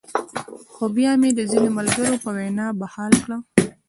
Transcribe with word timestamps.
خو 0.73 0.83
بيا 0.95 1.11
مې 1.21 1.29
د 1.33 1.39
ځينې 1.51 1.69
ملګرو 1.77 2.21
پۀ 2.23 2.29
وېنا 2.35 2.67
بحال 2.79 3.13
کړۀ- 3.23 3.37